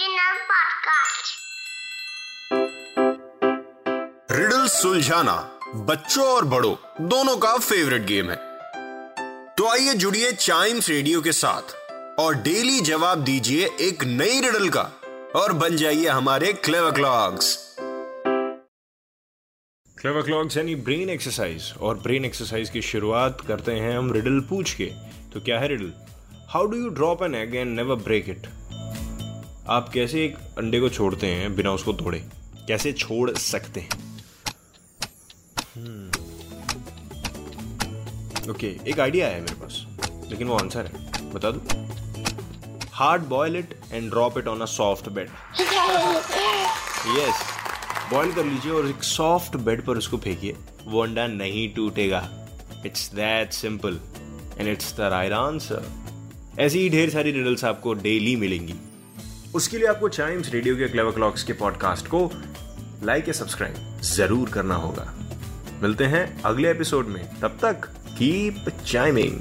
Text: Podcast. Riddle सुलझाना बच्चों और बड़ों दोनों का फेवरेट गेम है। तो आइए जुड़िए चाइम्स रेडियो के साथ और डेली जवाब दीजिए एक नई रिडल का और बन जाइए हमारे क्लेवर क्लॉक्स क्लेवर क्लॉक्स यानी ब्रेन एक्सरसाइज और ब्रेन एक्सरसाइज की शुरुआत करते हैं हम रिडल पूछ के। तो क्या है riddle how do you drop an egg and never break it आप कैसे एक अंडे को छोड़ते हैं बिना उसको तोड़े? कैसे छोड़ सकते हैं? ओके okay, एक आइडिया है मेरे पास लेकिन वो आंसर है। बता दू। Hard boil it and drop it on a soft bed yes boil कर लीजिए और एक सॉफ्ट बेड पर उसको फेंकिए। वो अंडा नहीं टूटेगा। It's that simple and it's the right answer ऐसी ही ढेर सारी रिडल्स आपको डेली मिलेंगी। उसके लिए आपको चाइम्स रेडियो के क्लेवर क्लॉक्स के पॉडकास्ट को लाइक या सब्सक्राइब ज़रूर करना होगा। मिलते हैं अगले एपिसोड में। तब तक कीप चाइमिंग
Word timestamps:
Podcast. 0.00 1.30
Riddle 4.32 4.66
सुलझाना 4.66 5.34
बच्चों 5.86 6.26
और 6.26 6.44
बड़ों 6.44 6.74
दोनों 7.08 7.36
का 7.36 7.56
फेवरेट 7.58 8.02
गेम 8.06 8.30
है। 8.30 8.36
तो 9.56 9.66
आइए 9.68 9.94
जुड़िए 9.94 10.30
चाइम्स 10.32 10.88
रेडियो 10.88 11.20
के 11.20 11.32
साथ 11.32 11.74
और 12.20 12.34
डेली 12.42 12.80
जवाब 12.80 13.24
दीजिए 13.24 13.68
एक 13.80 14.04
नई 14.04 14.40
रिडल 14.40 14.68
का 14.76 14.82
और 15.36 15.52
बन 15.62 15.76
जाइए 15.76 16.06
हमारे 16.08 16.52
क्लेवर 16.52 16.90
क्लॉक्स 16.90 17.56
क्लेवर 19.96 20.22
क्लॉक्स 20.22 20.56
यानी 20.56 20.74
ब्रेन 20.74 21.10
एक्सरसाइज 21.10 21.72
और 21.80 21.98
ब्रेन 21.98 22.24
एक्सरसाइज 22.24 22.70
की 22.70 22.82
शुरुआत 22.82 23.40
करते 23.48 23.72
हैं 23.72 23.96
हम 23.98 24.12
रिडल 24.12 24.40
पूछ 24.50 24.74
के। 24.74 24.86
तो 25.32 25.40
क्या 25.40 25.58
है 25.60 25.68
riddle 25.68 25.92
how 26.50 26.66
do 26.66 26.76
you 26.76 26.88
drop 26.88 27.22
an 27.22 27.34
egg 27.34 27.54
and 27.54 27.76
never 27.76 27.96
break 28.04 28.28
it 28.28 28.46
आप 29.70 29.88
कैसे 29.88 30.24
एक 30.24 30.36
अंडे 30.58 30.78
को 30.80 30.88
छोड़ते 30.88 31.26
हैं 31.26 31.54
बिना 31.56 31.72
उसको 31.72 31.92
तोड़े? 31.92 32.18
कैसे 32.68 32.92
छोड़ 32.92 33.30
सकते 33.30 33.80
हैं? 33.80 33.90
ओके 38.50 38.72
okay, 38.72 38.88
एक 38.88 39.00
आइडिया 39.00 39.28
है 39.28 39.40
मेरे 39.40 39.54
पास 39.54 39.84
लेकिन 40.30 40.48
वो 40.48 40.56
आंसर 40.56 40.86
है। 40.86 41.32
बता 41.32 41.50
दू। 41.50 41.60
Hard 42.92 43.22
boil 43.22 43.56
it 43.56 43.74
and 43.92 44.08
drop 44.10 44.38
it 44.38 44.48
on 44.48 44.60
a 44.60 44.66
soft 44.66 45.08
bed 45.08 45.28
yes 47.18 47.44
boil 48.12 48.32
कर 48.32 48.44
लीजिए 48.44 48.72
और 48.72 48.88
एक 48.88 49.02
सॉफ्ट 49.04 49.56
बेड 49.58 49.84
पर 49.86 49.98
उसको 49.98 50.16
फेंकिए। 50.16 50.56
वो 50.86 51.02
अंडा 51.02 51.26
नहीं 51.26 51.68
टूटेगा। 51.74 52.28
It's 52.86 53.08
that 53.14 53.52
simple 53.52 54.00
and 54.58 54.68
it's 54.68 54.96
the 54.96 55.00
right 55.12 55.32
answer 55.32 55.84
ऐसी 56.58 56.78
ही 56.78 56.90
ढेर 56.90 57.10
सारी 57.10 57.30
रिडल्स 57.30 57.64
आपको 57.64 57.94
डेली 57.94 58.36
मिलेंगी। 58.36 58.74
उसके 59.54 59.78
लिए 59.78 59.86
आपको 59.86 60.08
चाइम्स 60.08 60.52
रेडियो 60.52 60.76
के 60.76 60.88
क्लेवर 60.88 61.12
क्लॉक्स 61.12 61.42
के 61.42 61.52
पॉडकास्ट 61.52 62.06
को 62.06 62.30
लाइक 63.02 63.28
या 63.28 63.32
सब्सक्राइब 63.32 64.00
ज़रूर 64.02 64.48
करना 64.48 64.74
होगा। 64.74 65.14
मिलते 65.82 66.04
हैं 66.04 66.42
अगले 66.42 66.70
एपिसोड 66.70 67.06
में। 67.06 67.40
तब 67.40 67.58
तक 67.62 67.86
कीप 68.08 68.68
चाइमिंग 68.86 69.38